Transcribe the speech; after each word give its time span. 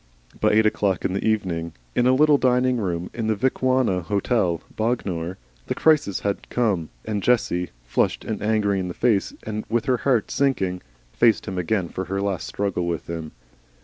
By 0.39 0.53
eight 0.53 0.65
o'clock 0.65 1.05
in 1.05 1.13
the 1.13 1.23
evening, 1.23 1.73
in 1.93 2.07
a 2.07 2.13
little 2.15 2.39
dining 2.39 2.77
room 2.77 3.11
in 3.13 3.27
the 3.27 3.35
Vicuna 3.35 4.01
Hotel, 4.01 4.59
Bognor, 4.75 5.37
the 5.67 5.75
crisis 5.75 6.21
had 6.21 6.49
come, 6.49 6.89
and 7.05 7.21
Jessie, 7.21 7.69
flushed 7.85 8.25
and 8.25 8.41
angry 8.41 8.79
in 8.79 8.87
the 8.87 8.95
face 8.95 9.31
and 9.43 9.63
with 9.69 9.85
her 9.85 9.97
heart 9.97 10.31
sinking, 10.31 10.81
faced 11.13 11.45
him 11.47 11.59
again 11.59 11.87
for 11.87 12.05
her 12.05 12.19
last 12.19 12.47
struggle 12.47 12.87
with 12.87 13.05
him. 13.05 13.33